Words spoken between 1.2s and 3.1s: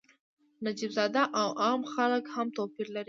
او عام خلک هم توپیر لري.